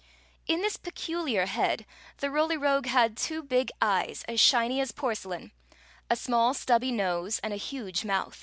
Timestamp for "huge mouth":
7.57-8.39